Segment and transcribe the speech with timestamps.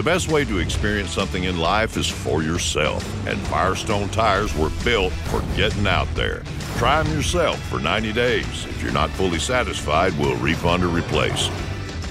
[0.00, 4.70] The best way to experience something in life is for yourself, and Firestone tires were
[4.82, 6.42] built for getting out there.
[6.78, 8.64] Try them yourself for 90 days.
[8.64, 11.48] If you're not fully satisfied, we'll refund or replace.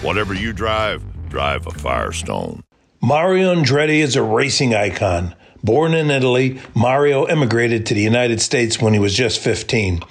[0.04, 2.64] Whatever you drive, drive a Firestone.
[3.02, 5.34] Mario Andretti is a racing icon.
[5.64, 10.02] Born in Italy, Mario immigrated to the United States when he was just 15.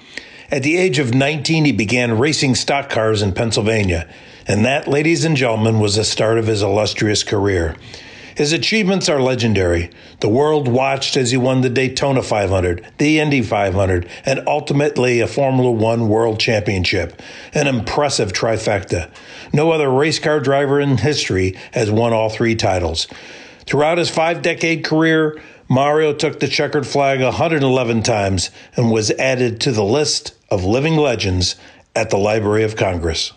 [0.51, 4.13] At the age of 19, he began racing stock cars in Pennsylvania.
[4.49, 7.77] And that, ladies and gentlemen, was the start of his illustrious career.
[8.35, 9.91] His achievements are legendary.
[10.21, 15.27] The world watched as he won the Daytona 500, the Indy 500, and ultimately a
[15.27, 17.21] Formula One World Championship.
[17.53, 19.11] An impressive trifecta.
[19.53, 23.07] No other race car driver in history has won all three titles.
[23.67, 29.61] Throughout his five decade career, Mario took the checkered flag 111 times and was added
[29.61, 31.57] to the list of living legends
[31.95, 33.33] at the Library of Congress.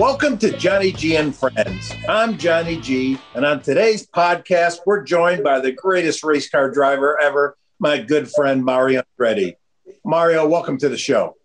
[0.00, 1.92] Welcome to Johnny G and Friends.
[2.08, 7.20] I'm Johnny G, and on today's podcast, we're joined by the greatest race car driver
[7.20, 9.56] ever, my good friend Mario Andretti.
[10.02, 11.36] Mario, welcome to the show.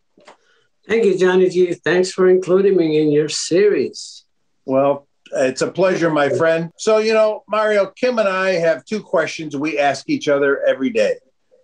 [0.88, 1.73] Thank you, Johnny G.
[1.73, 4.23] Thanks for including me in your series.
[4.64, 6.72] Well, it's a pleasure, my friend.
[6.78, 10.92] So, you know, Mario, Kim and I have two questions we ask each other every
[10.92, 11.16] day.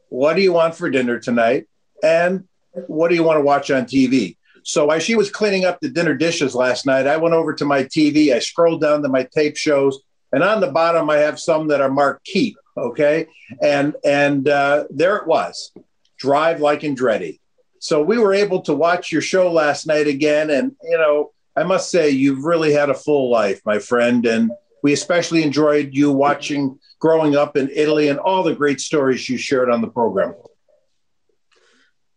[0.10, 1.68] What do you want for dinner tonight?
[2.04, 4.36] And what do you want to watch on TV?
[4.64, 7.66] So while she was cleaning up the dinner dishes last night, I went over to
[7.66, 8.34] my TV.
[8.34, 10.00] I scrolled down to my tape shows,
[10.32, 12.58] and on the bottom I have some that are marked keep.
[12.78, 13.28] Okay,
[13.62, 15.72] and and uh, there it was,
[16.18, 17.40] Drive Like Andretti.
[17.80, 21.64] So we were able to watch your show last night again, and you know I
[21.64, 24.52] must say you've really had a full life, my friend, and
[24.84, 29.38] we especially enjoyed you watching growing up in Italy and all the great stories you
[29.38, 30.34] shared on the program.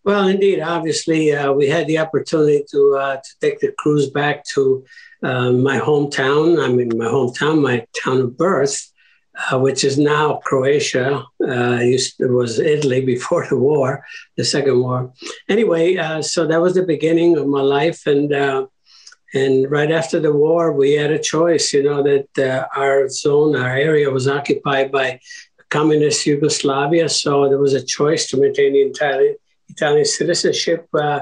[0.04, 4.44] Well, indeed, obviously, uh, we had the opportunity to uh, to take the cruise back
[4.54, 4.84] to
[5.22, 6.62] uh, my hometown.
[6.62, 8.92] I mean, my hometown, my town of birth,
[9.50, 11.24] uh, which is now Croatia.
[11.42, 14.04] Uh, it was Italy before the war,
[14.36, 15.10] the second war.
[15.48, 18.30] Anyway, uh, so that was the beginning of my life, and
[19.32, 21.72] and right after the war, we had a choice.
[21.72, 25.20] You know that our zone, our area, was occupied by
[25.70, 29.32] communist Yugoslavia, so there was a choice to maintain the entire
[29.68, 31.20] Italian citizenship, uh,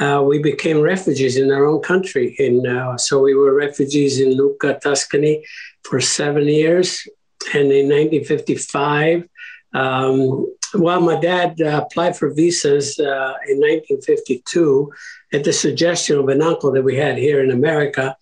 [0.00, 2.36] uh, we became refugees in our own country.
[2.38, 5.44] And uh, so we were refugees in Lucca, Tuscany
[5.84, 7.08] for seven years.
[7.54, 9.28] And in 1955,
[9.72, 14.92] um, well, my dad uh, applied for visas in 1952
[15.32, 18.16] at the suggestion of an uncle that we had here in America.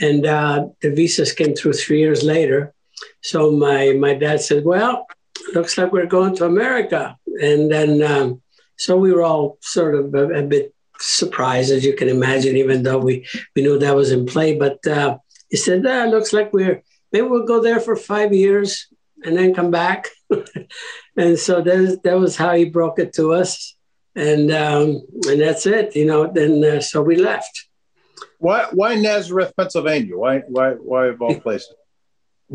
[0.00, 2.72] And the visas came through three years later.
[3.20, 5.06] So my, my dad said, Well,
[5.54, 7.16] looks like we're going to America.
[7.40, 8.42] And then um,
[8.76, 12.82] so we were all sort of a, a, bit surprised, as you can imagine, even
[12.82, 14.56] though we, we knew that was in play.
[14.58, 15.18] But uh,
[15.48, 18.88] he said, ah, looks like we're, maybe we'll go there for five years
[19.24, 20.08] and then come back.
[21.16, 23.76] and so that, that was how he broke it to us.
[24.14, 27.66] And, um, and that's it, you know, then uh, so we left.
[28.38, 30.16] Why, why Nazareth, Pennsylvania?
[30.16, 31.72] Why, why, why of all places?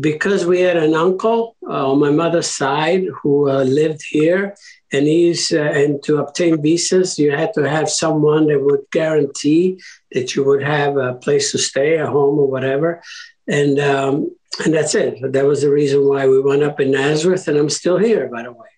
[0.00, 4.54] because we had an uncle uh, on my mother's side who uh, lived here
[4.92, 9.80] and he's uh, and to obtain visas you had to have someone that would guarantee
[10.12, 13.02] that you would have a place to stay a home or whatever.
[13.46, 14.34] And um,
[14.64, 15.32] and that's it.
[15.32, 18.42] That was the reason why we went up in nazareth and i'm still here by
[18.42, 18.68] the way.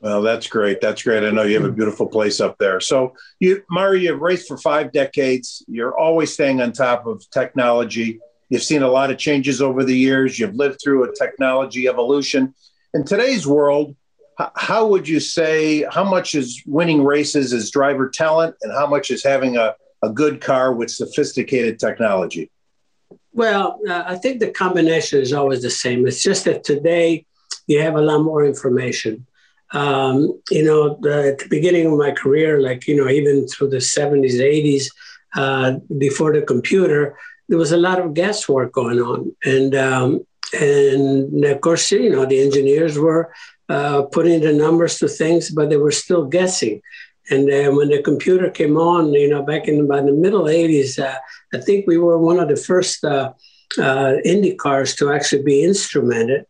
[0.00, 0.80] Well that's great.
[0.80, 1.24] That's great.
[1.24, 2.80] I know you have a beautiful place up there.
[2.80, 5.64] So you mario you've raced for five decades.
[5.68, 8.20] You're always staying on top of technology.
[8.48, 10.38] You've seen a lot of changes over the years.
[10.38, 12.54] You've lived through a technology evolution.
[12.92, 13.96] In today's world
[14.54, 19.10] how would you say how much is winning races is driver talent and how much
[19.10, 22.50] is having a, a good car with sophisticated technology?
[23.32, 26.06] Well uh, i think the combination is always the same.
[26.06, 27.26] It's just that today
[27.66, 29.26] you have a lot more information.
[29.72, 33.70] Um, you know the, at the beginning of my career like you know even through
[33.70, 34.84] the 70s 80s
[35.34, 37.16] uh, before the computer
[37.48, 39.34] there was a lot of guesswork going on.
[39.44, 40.26] And um,
[40.58, 43.32] and of course you know the engineers were
[43.72, 46.82] uh, putting the numbers to things, but they were still guessing.
[47.30, 50.98] And then when the computer came on, you know, back in by the middle 80s,
[50.98, 51.16] uh,
[51.54, 53.32] I think we were one of the first uh,
[53.78, 56.44] uh, Indy cars to actually be instrumented.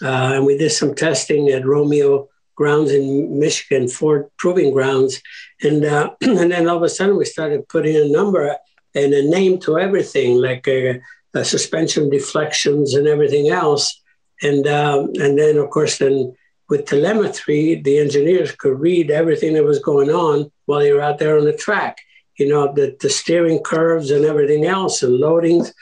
[0.00, 5.20] Uh, and we did some testing at Romeo Grounds in Michigan, Ford Proving Grounds.
[5.62, 8.56] And, uh, and then all of a sudden we started putting a number
[8.94, 11.00] and a name to everything, like a
[11.42, 14.00] suspension deflections and everything else.
[14.42, 16.36] And, um, and then, of course, then
[16.68, 21.18] with telemetry, the engineers could read everything that was going on while they were out
[21.18, 21.98] there on the track.
[22.38, 25.72] you know, the, the steering curves and everything else and loadings.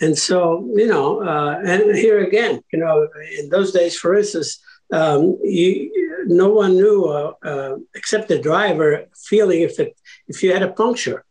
[0.00, 3.08] And so, you know, uh, and here again, you know,
[3.38, 4.60] in those days, for instance,
[4.92, 9.96] um, you, no one knew uh, uh, except the driver feeling if it
[10.26, 11.24] if you had a puncture.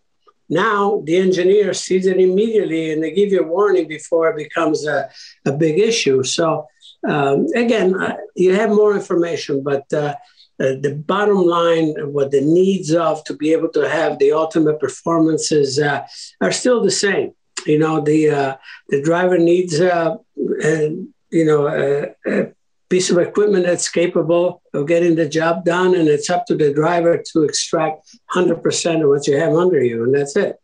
[0.47, 4.87] Now the engineer sees it immediately and they give you a warning before it becomes
[4.87, 5.09] a,
[5.45, 6.23] a big issue.
[6.23, 6.67] So
[7.07, 10.15] um, again, uh, you have more information, but uh,
[10.59, 14.79] uh, the bottom line, what the needs of to be able to have the ultimate
[14.79, 16.05] performances uh,
[16.41, 17.31] are still the same.
[17.65, 18.55] You know, the uh,
[18.89, 22.53] the driver needs, uh, you know, a
[22.89, 26.73] piece of equipment that's capable of getting the job done, and it's up to the
[26.73, 30.57] driver to extract 100% of what you have under you, and that's it.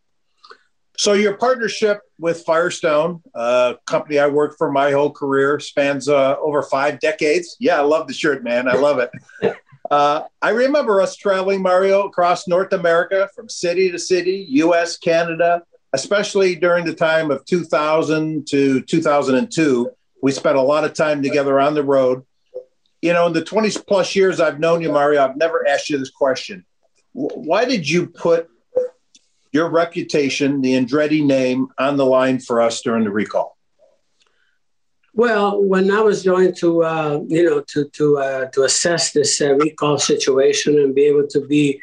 [0.98, 6.38] So your partnership with Firestone, a company I worked for my whole career, spans uh,
[6.40, 7.58] over five decades.
[7.60, 8.68] Yeah, I love the shirt, man.
[8.68, 9.12] I love it.
[9.92, 15.64] uh, I remember us traveling, Mario, across North America from city to city, U.S., Canada,
[15.94, 19.92] especially during the time of 2000 to 2002.
[20.22, 22.24] We spent a lot of time together on the road.
[23.02, 25.98] You know, in the 20 plus years I've known you, Mario, I've never asked you
[25.98, 26.66] this question.
[27.12, 28.50] Why did you put
[29.56, 33.58] your reputation, the Andretti name, on the line for us during the recall?
[35.14, 39.40] Well, when I was going to, uh, you know, to to uh, to assess this
[39.40, 41.82] uh, recall situation and be able to be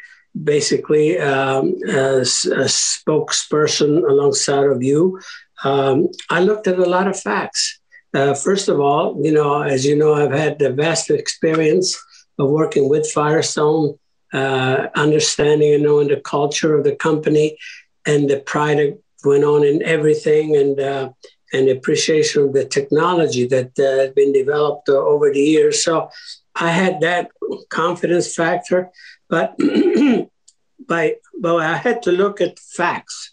[0.53, 5.19] basically um, as a spokesperson alongside of you,
[5.63, 7.79] um, I looked at a lot of facts.
[8.13, 11.97] Uh, first of all, you know, as you know, I've had the vast experience
[12.37, 13.97] of working with Firestone
[14.33, 17.57] uh, understanding and knowing the culture of the company
[18.05, 21.09] and the pride that went on in everything and uh,
[21.53, 25.83] and appreciation of the technology that uh, had been developed uh, over the years.
[25.83, 26.09] So
[26.55, 27.29] I had that
[27.69, 28.89] confidence factor,
[29.29, 29.55] but
[30.87, 33.31] by but I had to look at facts.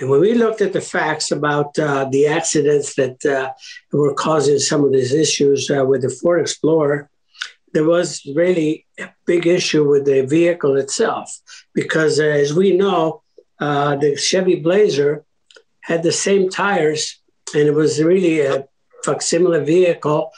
[0.00, 3.52] And when we looked at the facts about uh, the accidents that uh,
[3.92, 7.08] were causing some of these issues uh, with the Ford Explorer,
[7.72, 11.40] there was really a big issue with the vehicle itself
[11.74, 13.22] because, uh, as we know,
[13.60, 15.24] uh, the Chevy Blazer
[15.80, 17.20] had the same tires
[17.54, 18.66] and it was really a
[19.04, 20.30] facsimile vehicle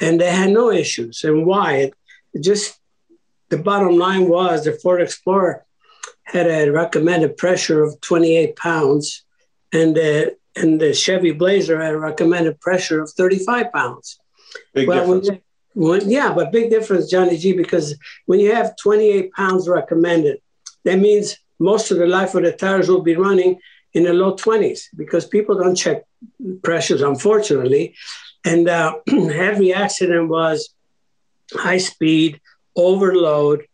[0.00, 1.24] and they had no issues.
[1.24, 1.72] And why?
[1.74, 1.94] It,
[2.40, 2.78] just
[3.48, 5.64] the bottom line was the Ford Explorer
[6.24, 9.24] had a recommended pressure of 28 pounds
[9.72, 14.18] and, uh, and the Chevy Blazer had a recommended pressure of 35 pounds.
[14.74, 15.28] Big well, difference.
[15.28, 15.40] When,
[15.74, 17.96] yeah, but big difference, Johnny G, because
[18.26, 20.40] when you have 28 pounds recommended,
[20.84, 23.58] that means most of the life of the tires will be running
[23.94, 26.04] in the low 20s because people don't check
[26.62, 27.94] pressures, unfortunately.
[28.44, 30.74] And uh, every accident was
[31.52, 32.40] high speed,
[32.76, 33.66] overload,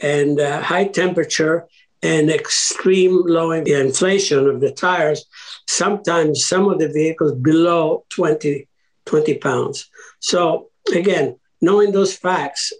[0.00, 1.66] and uh, high temperature
[2.02, 5.24] and extreme low inflation of the tires.
[5.66, 8.68] Sometimes some of the vehicles below 20,
[9.04, 9.90] 20 pounds.
[10.20, 12.72] So again, knowing those facts,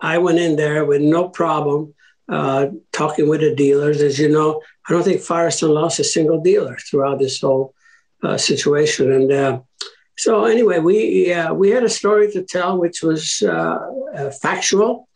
[0.00, 1.94] I went in there with no problem
[2.28, 4.00] uh, talking with the dealers.
[4.00, 7.74] As you know, I don't think Firestone lost a single dealer throughout this whole
[8.22, 9.12] uh, situation.
[9.12, 9.60] And uh,
[10.16, 13.78] so, anyway, we uh, we had a story to tell, which was uh,
[14.14, 15.08] uh, factual,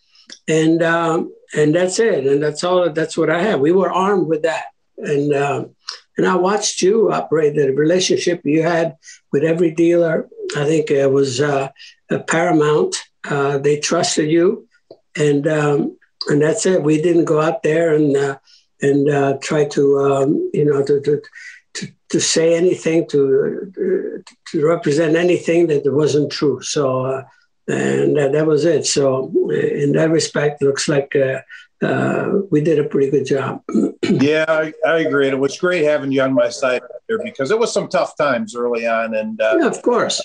[0.47, 2.27] and um, and that's it.
[2.27, 2.91] And that's all.
[2.91, 3.61] That's what I have.
[3.61, 4.67] We were armed with that,
[4.99, 5.75] and um,
[6.17, 8.97] and I watched you operate the relationship you had
[9.33, 10.29] with every dealer.
[10.57, 11.41] I think it was
[12.19, 12.97] paramount.
[13.29, 14.67] Uh, they trusted you,
[15.17, 15.97] and um,
[16.29, 16.83] and that's it.
[16.83, 18.39] We didn't go out there and uh,
[18.83, 21.23] and uh, try to um, you know to, to
[21.75, 26.61] to, to say anything to to represent anything that wasn't true.
[26.63, 27.25] So uh,
[27.69, 28.87] and that was it.
[28.87, 31.15] So in that respect, it looks like.
[31.15, 31.41] Uh,
[31.83, 33.63] uh, we did a pretty good job.
[34.03, 35.29] yeah, I, I, agree.
[35.29, 38.19] And it was great having you on my side there because it was some tough
[38.19, 39.15] times early on.
[39.15, 40.21] And yeah, of course,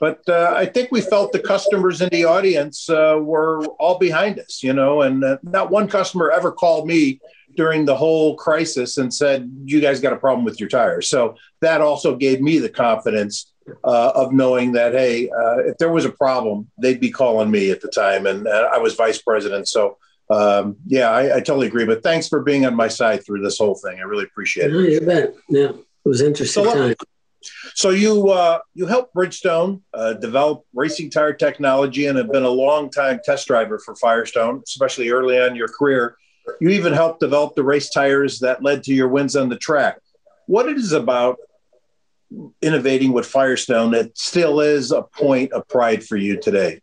[0.00, 4.38] but uh, I think we felt the customers in the audience uh, were all behind
[4.38, 7.20] us, you know, and uh, not one customer ever called me
[7.56, 11.36] during the whole crisis and said, "You guys got a problem with your tires." So
[11.60, 13.52] that also gave me the confidence
[13.84, 17.70] uh, of knowing that, hey, uh, if there was a problem, they'd be calling me
[17.70, 19.98] at the time, and uh, I was vice president, so.
[20.28, 21.84] Um, yeah, I, I, totally agree.
[21.84, 24.00] But thanks for being on my side through this whole thing.
[24.00, 24.90] I really appreciate it.
[24.90, 25.36] you bet.
[25.48, 26.96] Yeah, it was interesting so, time.
[27.74, 32.50] So you uh, you helped Bridgestone uh, develop racing tire technology and have been a
[32.50, 36.16] long time test driver for Firestone, especially early on in your career.
[36.60, 39.98] You even helped develop the race tires that led to your wins on the track.
[40.46, 41.38] What it is about
[42.62, 46.80] innovating with Firestone that still is a point of pride for you today?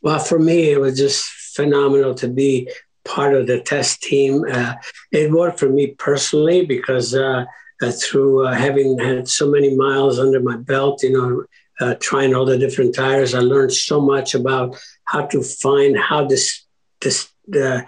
[0.00, 2.70] Well, for me, it was just phenomenal to be
[3.04, 4.44] part of the test team.
[4.50, 4.74] Uh,
[5.10, 7.44] it worked for me personally because uh,
[7.90, 11.44] through uh, having had so many miles under my belt, you know,
[11.80, 16.26] uh, trying all the different tires, I learned so much about how to find how
[16.26, 16.64] this
[17.00, 17.82] this uh,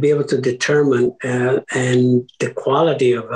[0.00, 3.26] be able to determine and the quality of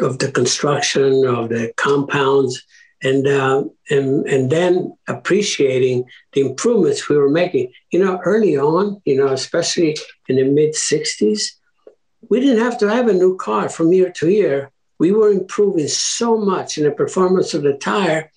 [0.00, 2.64] of the construction of the compounds
[3.02, 7.72] and uh, and and then appreciating the improvements we were making.
[7.90, 9.96] You know, early on, you know, especially
[10.28, 11.52] in the mid '60s,
[12.28, 14.70] we didn't have to have a new car from year to year.
[14.98, 18.30] We were improving so much in the performance of the tire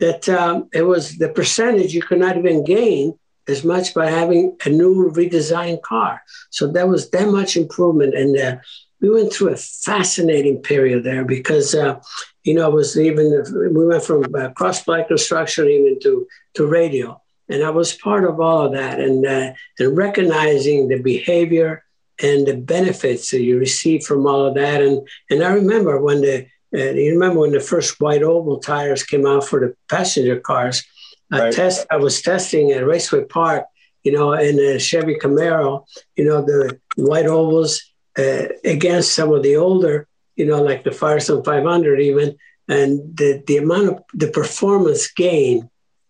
[0.00, 4.56] that um, it was the percentage you could not even gain as much by having
[4.64, 6.22] a new redesigned car.
[6.50, 8.56] So there was that much improvement, and uh,
[9.00, 12.00] we went through a fascinating period there because uh,
[12.48, 13.44] you know, it was even
[13.74, 18.24] we went from uh, cross bias construction even to to radial, and I was part
[18.24, 21.84] of all of that, and uh, and recognizing the behavior
[22.20, 26.20] and the benefits that you receive from all of that, and and I remember when
[26.20, 30.38] the uh, you remember when the first wide oval tires came out for the passenger
[30.38, 30.84] cars.
[31.30, 31.52] I right.
[31.52, 33.66] test I was testing at Raceway Park,
[34.02, 35.84] you know, in a Chevy Camaro,
[36.16, 37.82] you know, the wide ovals
[38.18, 40.08] uh, against some of the older
[40.38, 45.68] you know, like the Firestone 500 even, and the, the amount of the performance gain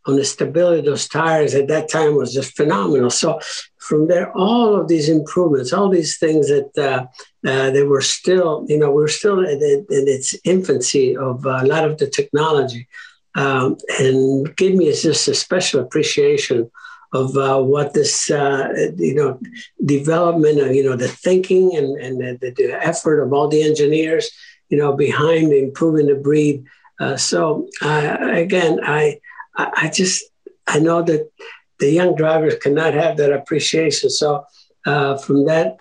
[0.09, 3.11] on the stability of those tires at that time was just phenomenal.
[3.11, 3.39] So
[3.77, 7.07] from there, all of these improvements, all these things that uh,
[7.49, 11.63] uh, they were still, you know, we are still in, in, its infancy of a
[11.65, 12.89] lot of the technology,
[13.35, 16.71] um, and gave me just a special appreciation
[17.13, 19.39] of uh, what this, uh, you know,
[19.85, 24.31] development, of, you know, the thinking and, and the, the, effort of all the engineers,
[24.69, 26.65] you know, behind improving the breed.
[27.01, 29.21] Uh, so again, I,
[29.59, 30.25] I just,
[30.67, 31.31] I know that
[31.79, 34.11] the young drivers cannot have that appreciation.
[34.11, 34.45] So
[34.87, 35.79] uh, from that,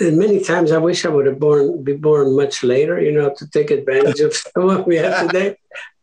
[0.00, 3.32] and many times I wish I would have born, be born much later, you know,
[3.36, 5.56] to take advantage of what we have today.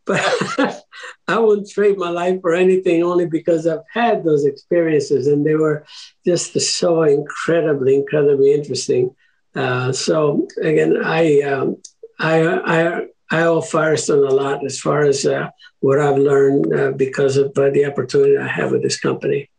[0.05, 0.21] But
[1.27, 5.55] I wouldn't trade my life for anything only because I've had those experiences and they
[5.55, 5.85] were
[6.25, 9.15] just so incredibly, incredibly interesting.
[9.53, 11.77] Uh, so again, I, um,
[12.19, 16.91] I, I, I owe Firestone a lot as far as uh, what I've learned uh,
[16.91, 19.49] because of uh, the opportunity I have with this company.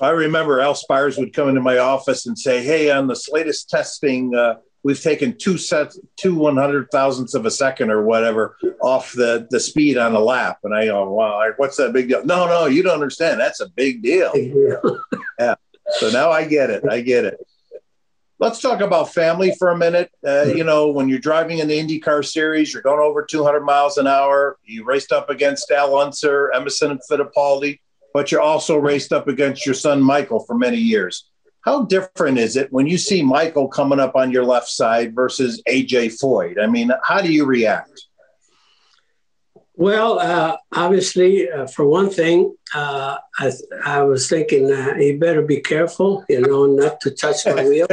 [0.00, 3.70] I remember Al Speyer would come into my office and say, "Hey, on this latest
[3.70, 4.56] testing, uh,
[4.86, 9.46] we've taken two sets, two one hundred thousandths of a second or whatever off the
[9.50, 10.58] the speed on a lap.
[10.64, 12.24] And I go, wow, what's that big deal?
[12.24, 13.40] No, no, you don't understand.
[13.40, 14.32] That's a big deal.
[14.32, 15.02] Big deal.
[15.38, 15.54] yeah.
[15.98, 16.84] So now I get it.
[16.88, 17.45] I get it.
[18.38, 20.10] Let's talk about family for a minute.
[20.26, 23.96] Uh, you know, when you're driving in the IndyCar series, you're going over 200 miles
[23.96, 24.58] an hour.
[24.62, 27.80] You raced up against Al Unser, Emerson Fittipaldi,
[28.12, 31.30] but you also raced up against your son Michael for many years.
[31.62, 35.62] How different is it when you see Michael coming up on your left side versus
[35.66, 36.62] AJ Foyt?
[36.62, 38.06] I mean, how do you react?
[39.74, 43.52] Well, uh, obviously, uh, for one thing, uh, I,
[43.84, 47.86] I, was thinking uh, you better be careful, you know, not to touch my wheel.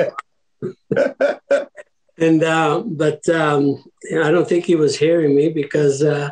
[2.17, 6.29] And uh, but um, I don't think he was hearing me because uh,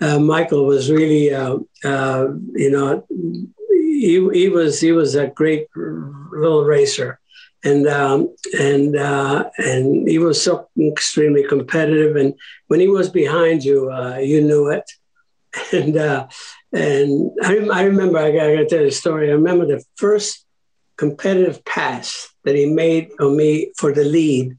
[0.00, 3.06] Michael was really, you know,
[4.02, 7.20] he, he was he was a great little racer,
[7.64, 12.16] and um, and uh, and he was so extremely competitive.
[12.16, 12.34] And
[12.66, 14.90] when he was behind you, uh, you knew it.
[15.72, 16.28] And uh,
[16.72, 19.28] and I, I remember I got to tell you a story.
[19.28, 20.46] I remember the first
[21.02, 22.06] competitive pass
[22.44, 24.56] that he made on me for the lead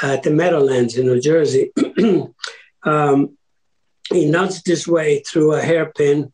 [0.00, 1.70] at the Meadowlands in New Jersey.
[2.84, 3.36] um,
[4.10, 6.32] he nudged his way through a hairpin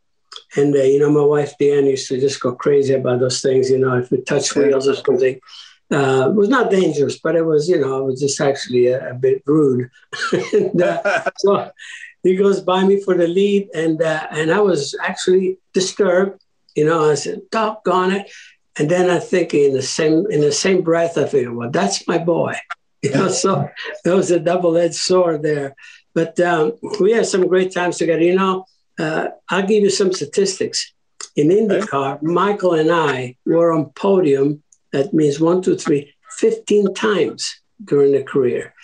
[0.57, 3.41] and uh, you know, my wife Dee Ann used to just go crazy about those
[3.41, 3.71] things.
[3.71, 5.41] You know, if we touch wheels or something,
[5.93, 9.11] uh, it was not dangerous, but it was, you know, it was just actually a,
[9.11, 9.91] a bit rude.
[10.53, 11.71] and, uh, so
[12.23, 16.41] he goes by me for the lead, and uh, and I was actually disturbed.
[16.75, 18.31] You know, I said, "Doggone it!"
[18.79, 22.07] And then I think in the same in the same breath, I figured, "Well, that's
[22.07, 22.55] my boy."
[23.03, 23.69] You know, so
[24.03, 25.77] there was a double-edged sword there.
[26.15, 28.23] But um, we had some great times together.
[28.23, 28.65] You know,
[28.99, 30.93] uh, I'll give you some statistics.
[31.37, 37.61] In IndyCar, Michael and I were on podium, that means one, two, three, 15 times
[37.85, 38.75] during the career.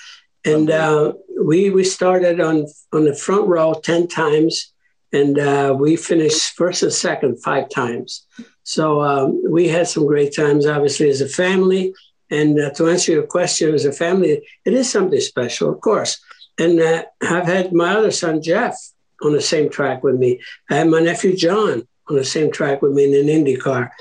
[0.44, 4.72] And uh, we, we started on, on the front row 10 times,
[5.12, 8.26] and uh, we finished first and second five times.
[8.64, 11.94] So um, we had some great times, obviously, as a family.
[12.30, 16.20] And uh, to answer your question, as a family, it is something special, of course.
[16.58, 18.76] And uh, I've had my other son, Jeff,
[19.22, 20.40] on the same track with me.
[20.70, 23.92] I had my nephew John on the same track with me in an Indy car.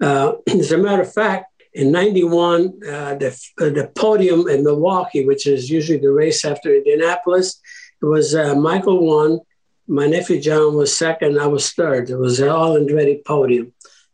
[0.00, 3.28] Uh, as a matter of fact, in 91, uh, the,
[3.60, 7.60] uh, the podium in Milwaukee, which is usually the race after Indianapolis,
[8.02, 9.40] it was uh, Michael won.
[9.86, 11.38] My nephew John was second.
[11.38, 12.10] I was third.
[12.10, 13.72] It was an all Andretti podium.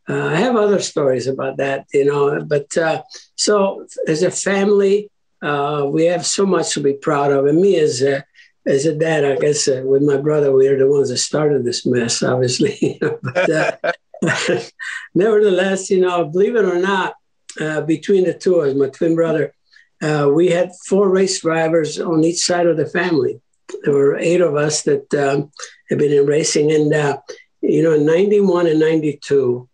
[0.09, 2.41] Uh, I have other stories about that, you know.
[2.43, 3.03] But uh,
[3.35, 5.09] so as a family,
[5.41, 7.45] uh, we have so much to be proud of.
[7.45, 8.23] And me as a,
[8.65, 11.85] as a dad, I guess with my brother, we are the ones that started this
[11.85, 12.99] mess, obviously.
[13.21, 14.01] but,
[15.15, 17.15] nevertheless, you know, believe it or not,
[17.59, 19.53] uh, between the two of us, my twin brother,
[20.01, 23.41] uh, we had four race drivers on each side of the family.
[23.83, 25.51] There were eight of us that um,
[25.89, 26.71] had been in racing.
[26.71, 27.17] And, uh,
[27.61, 29.67] you know, in 91 and 92,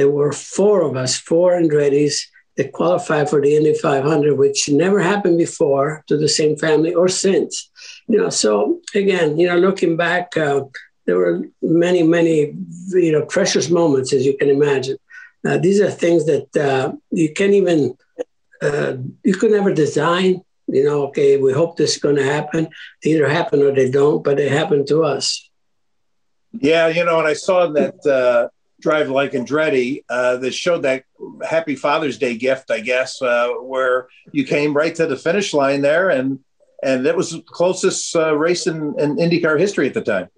[0.00, 2.26] there were four of us, four Andretti's
[2.56, 7.06] that qualified for the Indy 500, which never happened before to the same family or
[7.06, 7.70] since.
[8.08, 10.62] You know, so again, you know, looking back, uh,
[11.04, 12.54] there were many, many,
[12.92, 14.96] you know, precious moments, as you can imagine.
[15.46, 17.94] Uh, these are things that uh, you can't even,
[18.62, 20.40] uh, you could never design.
[20.66, 22.68] You know, okay, we hope this is going to happen.
[23.02, 25.50] They either happen or they don't, but it happened to us.
[26.52, 28.48] Yeah, you know, and I saw that uh,
[28.80, 31.04] Drive Like Andretti uh, that showed that
[31.46, 35.82] Happy Father's Day gift, I guess, uh, where you came right to the finish line
[35.82, 36.40] there, and
[36.82, 40.28] and that was the closest race in, in IndyCar history at the time.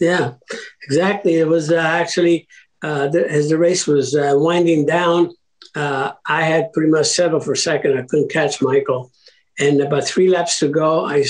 [0.00, 0.34] Yeah,
[0.88, 1.34] exactly.
[1.34, 2.48] It was actually
[2.84, 5.30] uh, the, as the race was uh, winding down,
[5.74, 7.98] uh, I had pretty much settled for second.
[7.98, 9.10] I couldn't catch Michael.
[9.58, 11.24] And about three laps to go, I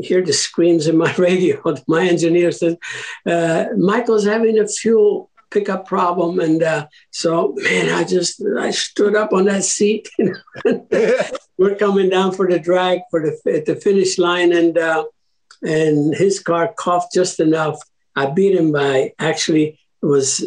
[0.00, 1.60] hear the screams in my radio.
[1.88, 2.78] my engineer said,
[3.26, 6.40] uh, Michael's having a fuel pickup problem.
[6.40, 10.08] And uh, so, man, I just, I stood up on that seat.
[11.58, 14.52] We're coming down for the drag for the, at the finish line.
[14.52, 15.04] And, uh,
[15.62, 17.78] and his car coughed just enough.
[18.16, 20.40] I beat him by actually it was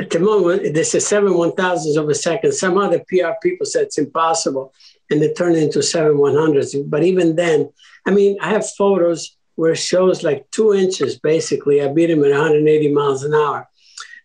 [0.00, 2.52] at the moment this is seven one thousandths of a second.
[2.52, 4.72] Some other PR people said it's impossible,
[5.10, 6.74] and it turned into seven one hundredths.
[6.74, 7.70] But even then,
[8.06, 11.18] I mean, I have photos where it shows like two inches.
[11.18, 13.68] Basically, I beat him at 180 miles an hour,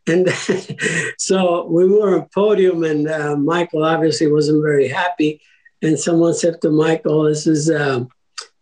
[0.07, 0.29] and
[1.17, 5.41] so we were on podium, and uh, Michael obviously wasn't very happy.
[5.81, 8.05] And someone said to Michael, "This is, uh,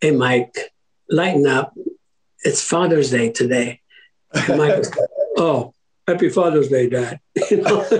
[0.00, 0.56] hey Mike,
[1.08, 1.74] lighten up.
[2.42, 3.80] It's Father's Day today."
[4.32, 5.74] And Michael said, "Oh."
[6.08, 7.20] Happy Father's Day, Dad.
[7.36, 7.92] That's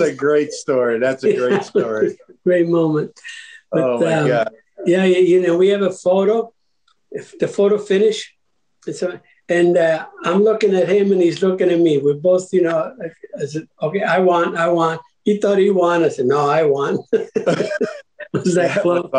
[0.00, 0.98] a great story.
[0.98, 2.18] That's a great story.
[2.44, 3.18] great moment.
[3.72, 4.50] But, oh my um, God.
[4.84, 6.52] Yeah, you know, we have a photo.
[7.10, 8.36] If the photo finish,
[8.86, 11.98] it's a, and uh, I'm looking at him and he's looking at me.
[11.98, 12.96] We're both, you know,
[13.40, 15.00] I said, okay, I want, I want.
[15.24, 16.02] He thought he won.
[16.02, 16.98] I said, no, I won.
[18.32, 19.10] was that close?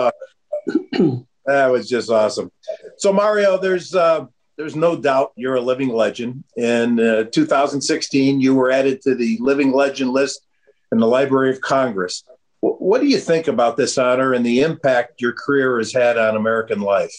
[1.45, 2.51] that was just awesome.
[2.97, 4.25] So Mario, there's uh,
[4.57, 6.43] there's no doubt you're a living legend.
[6.55, 10.45] In uh, 2016, you were added to the living legend list
[10.91, 12.23] in the Library of Congress.
[12.61, 16.17] W- what do you think about this honor and the impact your career has had
[16.17, 17.13] on American life?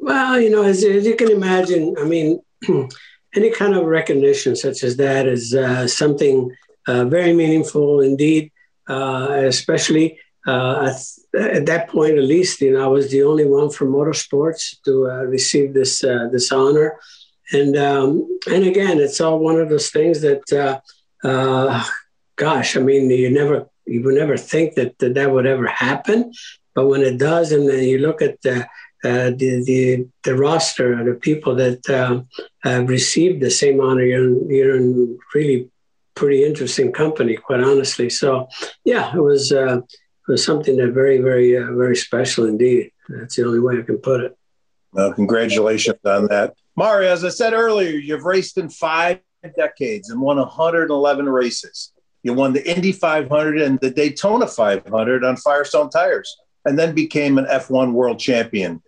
[0.00, 2.40] Well, you know, as, as you can imagine, I mean,
[3.34, 6.56] any kind of recognition such as that is uh, something
[6.88, 8.50] uh, very meaningful indeed,
[8.88, 10.90] uh, especially uh,
[11.38, 15.10] at that point, at least, you know, I was the only one from motorsports to
[15.10, 16.98] uh, receive this uh, this honor,
[17.52, 20.82] and um, and again, it's all one of those things that,
[22.36, 26.32] gosh, I mean, you never you would never think that, that that would ever happen,
[26.74, 28.66] but when it does, and then you look at the
[29.04, 32.22] uh, the, the, the roster of the people that uh,
[32.62, 34.04] have received the same honor.
[34.04, 35.70] You're, you're in really
[36.14, 38.10] pretty interesting company, quite honestly.
[38.10, 38.48] So,
[38.84, 39.80] yeah, it was uh,
[40.30, 42.92] was something that very, very, uh, very special indeed.
[43.08, 44.36] That's the only way I can put it.
[44.92, 46.54] Well, congratulations on that.
[46.76, 49.20] Mario, as I said earlier, you've raced in five
[49.56, 51.92] decades and won 111 races.
[52.22, 57.38] You won the Indy 500 and the Daytona 500 on Firestone tires, and then became
[57.38, 58.82] an F1 world champion.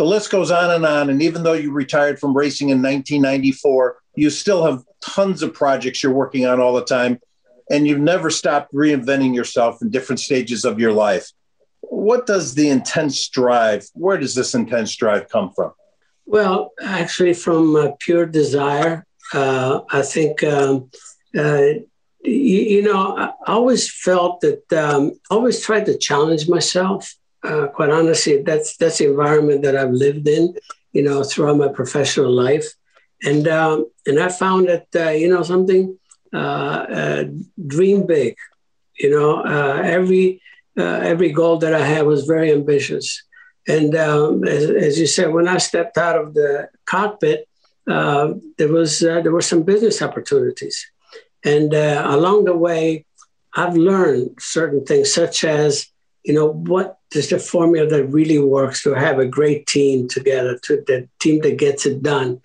[0.00, 1.10] The list goes on and on.
[1.10, 6.02] And even though you retired from racing in 1994, you still have tons of projects
[6.02, 7.20] you're working on all the time
[7.70, 11.30] and you've never stopped reinventing yourself in different stages of your life.
[11.82, 15.72] What does the intense drive, where does this intense drive come from?
[16.24, 19.04] Well, actually, from uh, pure desire.
[19.34, 20.90] Uh, I think, um,
[21.36, 21.74] uh,
[22.24, 27.14] you, you, know, I always felt that, um, I always tried to challenge myself.
[27.42, 30.54] Uh, quite honestly, that's that's the environment that I've lived in,
[30.92, 32.66] you know, throughout my professional life,
[33.22, 35.98] and um, and I found that uh, you know something
[36.34, 37.24] uh, uh,
[37.66, 38.36] dream big.
[38.98, 40.42] You know, uh, every
[40.76, 43.22] every goal that I had was very ambitious.
[43.68, 47.46] And um, as, as, you said, when I stepped out of the cockpit,
[47.88, 50.90] uh, there was uh, there were some business opportunities,
[51.44, 53.04] And uh, along the way,
[53.54, 55.86] I've learned certain things, such as,
[56.24, 60.58] you know, what is the formula that really works to have a great team together,
[60.64, 62.40] to the team that gets it done.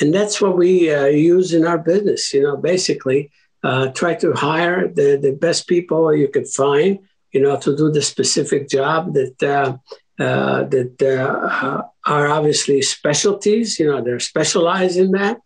[0.00, 3.30] And that's what we uh, use in our business, you know, basically
[3.62, 6.98] uh, try to hire the, the best people you could find,
[7.32, 9.76] you know, to do the specific job that uh,
[10.22, 13.78] uh, that uh, are obviously specialties.
[13.78, 15.40] You know, they're specialized in that,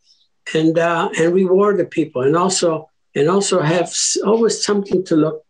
[0.54, 3.92] and uh, and reward the people, and also and also have
[4.24, 5.44] always something to look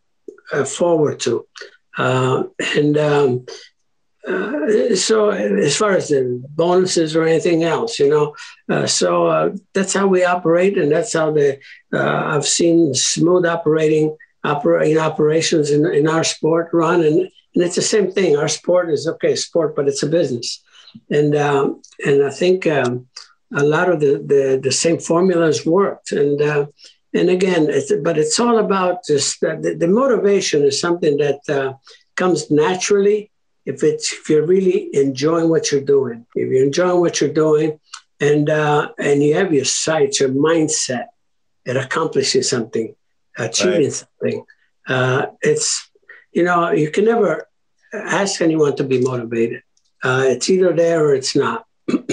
[0.51, 1.47] uh, forward to,
[1.97, 2.43] uh,
[2.75, 2.97] and.
[2.97, 3.45] Um,
[4.27, 8.35] uh, so as far as the bonuses or anything else, you know,
[8.69, 11.59] uh, so uh, that's how we operate, and that's how the
[11.93, 17.83] I've seen smooth operating operating operations in, in our sport run, and and it's the
[17.83, 18.35] same thing.
[18.35, 20.59] Our sport is okay, sport, but it's a business,
[21.11, 23.05] and um, and I think um,
[23.53, 26.11] a lot of the, the, the same formulas worked.
[26.11, 26.65] And uh,
[27.15, 31.73] and again, it's, but it's all about just the, the, motivation is something that uh,
[32.15, 33.31] comes naturally
[33.65, 36.25] if it's if you're really enjoying what you're doing.
[36.35, 37.79] If you're enjoying what you're doing,
[38.19, 41.05] and uh, and you have your sights, your mindset
[41.65, 42.93] at accomplishing something,
[43.37, 43.93] achieving right.
[43.93, 44.45] something.
[44.87, 45.89] Uh, it's
[46.33, 47.47] you know, you can never
[47.93, 49.63] ask anyone to be motivated.
[50.03, 51.65] Uh, it's either there or it's not.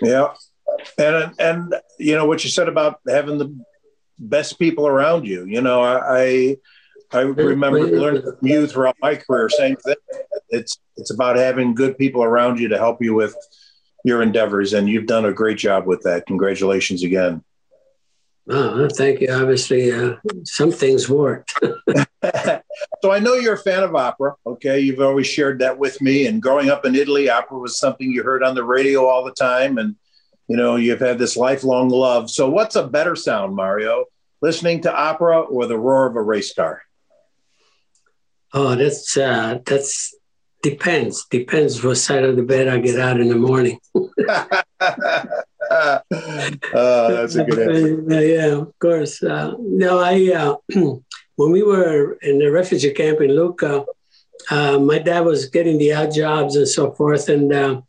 [0.00, 0.32] yeah,
[0.98, 3.54] and and you know what you said about having the
[4.20, 5.44] best people around you.
[5.46, 6.56] You know, I
[7.12, 9.48] I remember learning from you throughout my career.
[9.48, 9.96] Same thing.
[10.50, 13.34] It's it's about having good people around you to help you with
[14.04, 16.26] your endeavors, and you've done a great job with that.
[16.26, 17.42] Congratulations again.
[18.48, 19.30] Oh, thank you.
[19.30, 21.52] Obviously, uh, some things worked.
[23.02, 24.34] so I know you're a fan of opera.
[24.44, 26.26] Okay, you've always shared that with me.
[26.26, 29.32] And growing up in Italy, opera was something you heard on the radio all the
[29.32, 29.94] time, and
[30.50, 32.28] you know you've had this lifelong love.
[32.28, 34.06] So, what's a better sound, Mario?
[34.42, 36.82] Listening to opera or the roar of a race car?
[38.52, 40.12] Oh, that's uh, that's
[40.60, 41.24] depends.
[41.30, 43.78] Depends what side of the bed I get out in the morning.
[43.96, 44.62] uh,
[46.72, 48.26] that's a good answer.
[48.26, 49.22] yeah, of course.
[49.22, 50.56] Uh, no, I uh,
[51.36, 53.84] when we were in the refugee camp in Lucca,
[54.50, 57.80] uh, my dad was getting the odd jobs and so forth, and uh,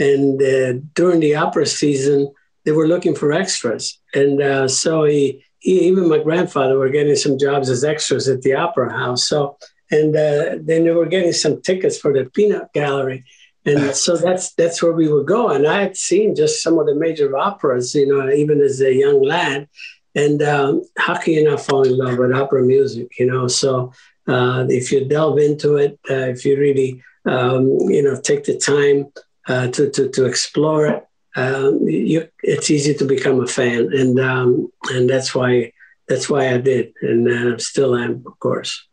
[0.00, 2.32] and uh, during the opera season,
[2.64, 7.38] they were looking for extras, and so he, he, even my grandfather were getting some
[7.38, 9.28] jobs as extras at the opera house.
[9.28, 9.56] So
[9.92, 13.24] and then they were getting some tickets for the peanut gallery
[13.64, 15.50] and so that's that's where we would go.
[15.50, 18.94] And I had seen just some of the major operas, you know, even as a
[18.94, 19.68] young lad.
[20.14, 23.12] And um, how can you not fall in love with opera music?
[23.18, 23.92] You know, so
[24.26, 28.58] uh, if you delve into it, uh, if you really, um, you know, take the
[28.58, 29.12] time
[29.48, 34.18] uh, to, to to explore it, um, you, it's easy to become a fan, and
[34.20, 35.72] um, and that's why
[36.08, 38.86] that's why I did, and uh, still am, of course.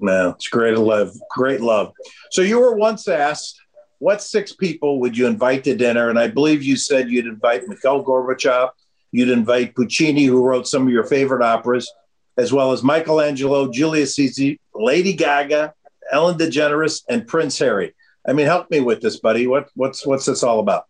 [0.00, 1.92] No, it's great love, great love.
[2.32, 3.62] So you were once asked
[4.02, 6.10] what six people would you invite to dinner?
[6.10, 8.70] And I believe you said you'd invite Mikhail Gorbachev,
[9.12, 11.88] you'd invite Puccini, who wrote some of your favorite operas,
[12.36, 15.72] as well as Michelangelo, Julius Caesar, Lady Gaga,
[16.10, 17.94] Ellen DeGeneres, and Prince Harry.
[18.26, 19.46] I mean, help me with this, buddy.
[19.46, 20.84] What, what's what's this all about?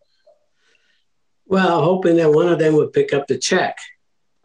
[1.47, 3.77] Well, hoping that one of them would pick up the check.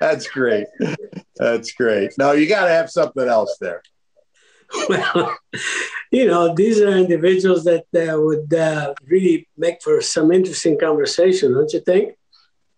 [0.00, 0.66] That's great.
[1.36, 2.12] That's great.
[2.18, 3.82] No, you got to have something else there.
[4.88, 5.36] well,
[6.10, 11.54] you know, these are individuals that uh, would uh, really make for some interesting conversation,
[11.54, 12.14] don't you think?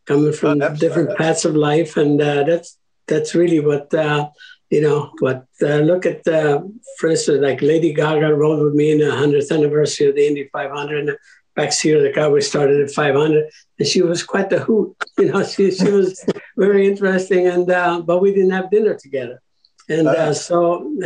[0.06, 4.28] Coming from oh, different paths of life, and uh, that's that's really what uh,
[4.70, 5.12] you know.
[5.20, 6.62] But uh, look at, uh,
[6.98, 10.48] for instance, like Lady Gaga rode with me in the 100th anniversary of the Indy
[10.52, 11.08] 500.
[11.08, 11.18] And
[11.54, 14.94] back here, the car we started at 500, and she was quite the hoot.
[15.18, 16.24] You know, she she was
[16.56, 17.66] very interesting, and
[18.06, 19.42] but we didn't have dinner together.
[19.88, 20.60] And uh, uh so,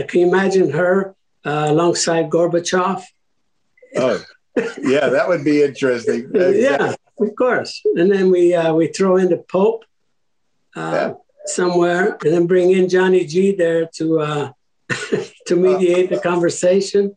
[0.08, 3.02] can you imagine her uh, alongside Gorbachev?
[3.96, 4.22] Oh,
[4.82, 6.30] yeah, that would be interesting.
[6.34, 7.80] yeah, of course.
[7.94, 9.86] And then we uh, we throw in the Pope
[10.76, 11.14] yeah.
[11.46, 14.52] Somewhere, and then bring in Johnny G there to uh,
[15.46, 17.16] to mediate the conversation.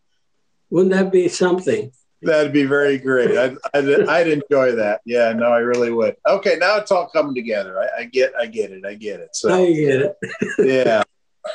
[0.69, 1.91] Wouldn't that be something?
[2.21, 3.38] That'd be very great.
[3.38, 5.01] I'd, I'd, I'd, enjoy that.
[5.05, 6.15] Yeah, no, I really would.
[6.27, 7.79] Okay, now it's all coming together.
[7.79, 8.83] I, I get, I get it.
[8.83, 9.35] I get it.
[9.35, 10.17] So I get it.
[10.59, 11.03] yeah.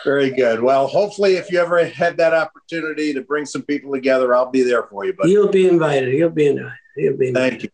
[0.04, 0.62] Very good.
[0.62, 4.62] Well, hopefully, if you ever had that opportunity to bring some people together, I'll be
[4.62, 5.12] there for you.
[5.12, 6.14] But you'll be invited.
[6.14, 6.72] You'll be invited.
[6.96, 7.50] You'll be invited.
[7.50, 7.68] Thank you.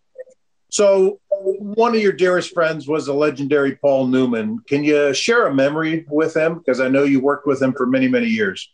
[0.68, 4.59] So, one of your dearest friends was the legendary Paul Newman.
[4.68, 6.59] Can you share a memory with him?
[6.59, 8.68] Because I know you worked with him for many, many years.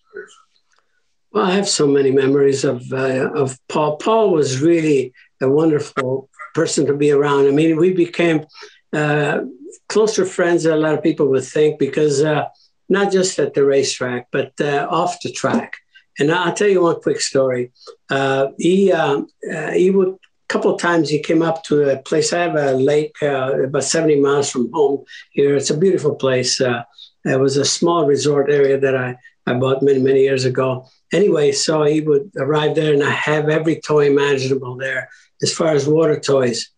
[1.33, 3.97] Well, I have so many memories of uh, of Paul.
[3.97, 7.47] Paul was really a wonderful person to be around.
[7.47, 8.45] I mean, we became
[8.93, 9.41] uh,
[9.89, 12.47] closer friends than a lot of people would think because uh,
[12.89, 15.79] not just at the racetrack, but uh, off the track.
[16.19, 17.73] And I'll tell you one quick story.
[18.11, 20.17] Uh, he um, uh, he would
[20.49, 22.33] couple of times he came up to a place.
[22.33, 25.57] I have a lake uh, about 70 miles from home here.
[25.57, 26.61] It's a beautiful place.
[26.61, 26.83] Uh,
[27.25, 30.87] it was a small resort area that I, I bought many, many years ago.
[31.13, 35.09] Anyway, so he would arrive there and I have every toy imaginable there
[35.43, 36.71] as far as water toys.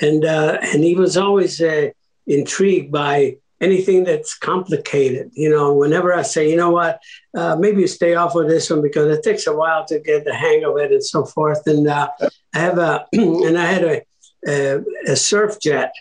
[0.00, 1.90] And, uh, and he was always uh,
[2.26, 5.30] intrigued by anything that's complicated.
[5.32, 7.00] You know, whenever I say, you know what,
[7.34, 10.24] uh, maybe you stay off of this one because it takes a while to get
[10.24, 11.66] the hang of it and so forth.
[11.66, 12.10] And uh,
[12.54, 14.02] I have a, and I had a,
[14.46, 15.94] a, a surf jet.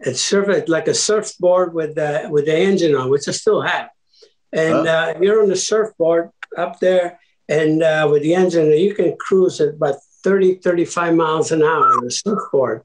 [0.00, 3.88] It's surf like a surfboard with the with the engine on, which I still have.
[4.52, 9.16] And uh, you're on the surfboard up there, and uh, with the engine, you can
[9.16, 12.82] cruise at about 30, 35 miles an hour on the surfboard.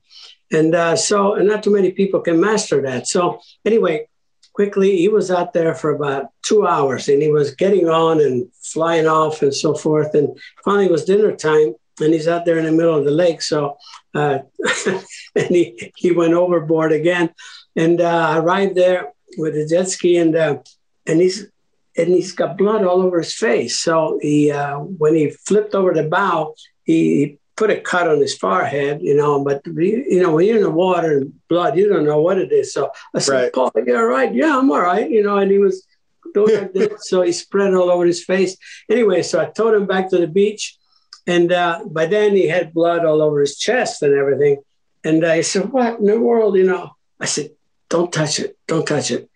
[0.51, 3.07] And uh, so, and not too many people can master that.
[3.07, 4.07] So, anyway,
[4.53, 8.49] quickly, he was out there for about two hours and he was getting on and
[8.61, 10.15] flying off and so forth.
[10.15, 13.11] And finally, it was dinner time and he's out there in the middle of the
[13.11, 13.41] lake.
[13.41, 13.77] So,
[14.15, 14.39] uh,
[15.35, 17.29] and he, he went overboard again.
[17.75, 20.57] And uh, arrived there with a jet ski and, uh,
[21.05, 21.45] and he's,
[21.95, 23.77] and he's got blood all over his face.
[23.79, 28.37] So he, uh, when he flipped over the bow, he, put a cut on his
[28.37, 32.05] forehead, you know, but you know, when you're in the water and blood, you don't
[32.05, 32.71] know what it is.
[32.71, 33.53] So I said, right.
[33.53, 34.33] Paul, you're all right.
[34.33, 35.09] Yeah, I'm all right.
[35.09, 35.85] You know, and he was
[36.33, 37.09] doing like this.
[37.09, 38.55] So he spread all over his face.
[38.89, 40.77] Anyway, so I towed him back to the beach.
[41.25, 44.61] And uh, by then he had blood all over his chest and everything.
[45.03, 46.91] And I said, what in the world, you know?
[47.19, 47.49] I said,
[47.89, 48.55] don't touch it.
[48.67, 49.29] Don't touch it.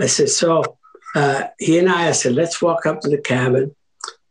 [0.00, 0.78] I said, so
[1.14, 3.75] uh, he and I, I said, let's walk up to the cabin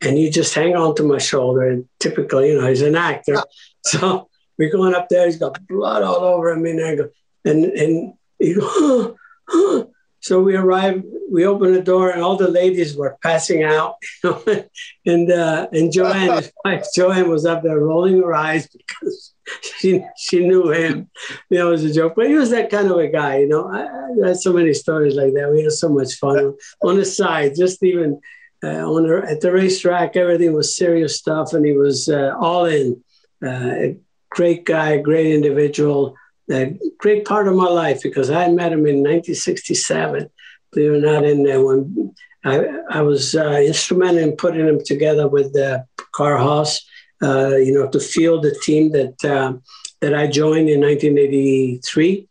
[0.06, 1.68] and you just hang on to my shoulder.
[1.68, 3.42] And typically, you know, he's an actor.
[3.88, 6.66] So we're going up there, he's got blood all over him.
[6.66, 7.10] And I go,
[7.46, 9.14] and, and he go, huh,
[9.48, 9.86] huh.
[10.26, 13.98] So we arrive, we open the door, and all the ladies were passing out.
[14.24, 14.64] You know?
[15.06, 20.04] and uh, and Joanne, his wife, Joanne was up there rolling her eyes because she
[20.18, 21.12] she knew him.
[21.52, 23.38] You know, it was a joke, but he was that kind of a guy.
[23.38, 23.84] You know, I,
[24.26, 25.52] I had so many stories like that.
[25.52, 28.20] We had so much fun on the side, just even
[28.66, 32.66] uh, on the, at the racetrack, everything was serious stuff, and he was uh, all
[32.66, 33.04] in.
[33.46, 33.98] Uh, a
[34.30, 36.16] great guy, great individual,
[36.50, 40.30] a great part of my life because I met him in 1967.
[40.72, 44.82] Believe it or not, in there when I, I was uh, instrumental in putting him
[44.84, 46.86] together with the Carl Haas,
[47.22, 49.54] uh, you know, to field the team that uh,
[50.02, 52.28] that I joined in 1983,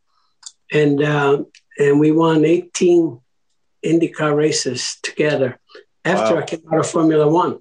[0.73, 1.01] and
[1.79, 3.20] and we won 18
[3.85, 5.61] IndyCar races together
[6.05, 6.40] after wow.
[6.40, 7.59] I came out of Formula One.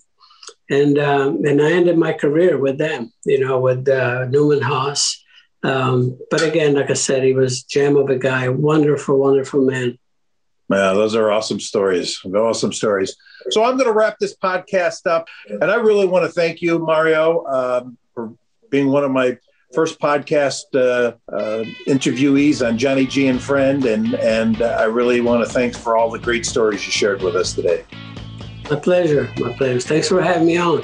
[0.70, 5.24] And, um, and I ended my career with them, you know, with uh, Newman Haas.
[5.62, 9.98] Um, but again, like I said, he was gem of a guy, wonderful, wonderful man.
[10.70, 12.20] Yeah, those are awesome stories.
[12.26, 13.16] Awesome stories.
[13.50, 16.80] So I'm going to wrap this podcast up, and I really want to thank you,
[16.80, 18.34] Mario, um, for
[18.70, 19.38] being one of my
[19.74, 25.46] first podcast uh, uh, interviewees on Johnny G and Friend, and and I really want
[25.46, 27.84] to thank for all the great stories you shared with us today.
[28.70, 29.32] My pleasure.
[29.38, 29.80] My pleasure.
[29.80, 30.82] Thanks for having me on.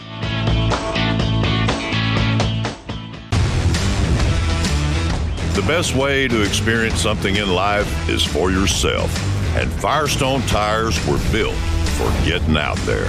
[5.55, 9.13] The best way to experience something in life is for yourself.
[9.55, 11.55] And Firestone tires were built
[11.97, 13.07] for getting out there,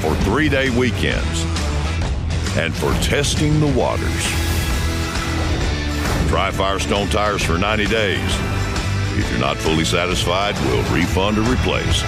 [0.00, 1.42] for three day weekends,
[2.56, 4.24] and for testing the waters.
[6.28, 8.30] Try Firestone tires for 90 days.
[9.18, 12.02] If you're not fully satisfied, we'll refund or replace.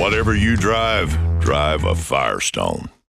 [0.00, 2.88] Whatever you drive, drive a Firestone.